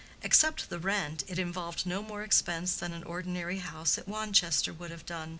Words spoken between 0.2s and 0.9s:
Except the